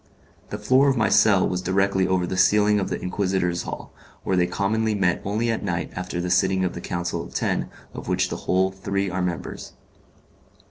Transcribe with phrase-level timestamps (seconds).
[0.49, 3.93] The floor of my cell was directly over the ceiling of the Inquisitors' hall,
[4.23, 7.69] where they commonly met only at night after the sitting of the Council of Ten
[7.93, 9.73] of which the whole three are members.